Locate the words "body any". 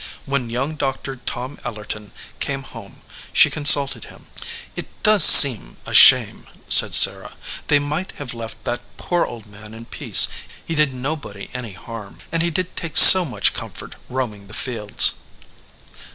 11.15-11.73